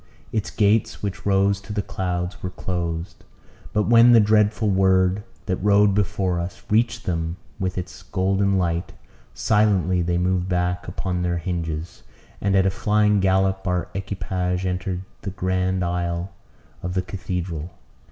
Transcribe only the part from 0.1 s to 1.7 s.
Its gates, which rose